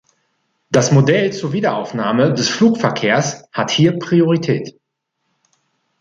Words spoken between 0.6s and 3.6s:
Das Modell zur Wiederaufnahme des Flugverkehrs